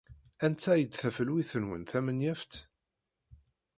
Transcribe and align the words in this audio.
Anta 0.45 0.69
ay 0.73 0.83
d 0.85 0.91
tafelwit-nwen 0.93 1.83
tamenyaft? 1.91 2.53